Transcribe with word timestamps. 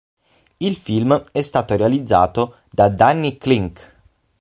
Il 0.59 0.75
film 0.77 1.15
è 1.31 1.41
stato 1.41 1.75
realizzato 1.75 2.61
da 2.71 2.89
Danny 2.89 3.37
Clinch. 3.37 3.95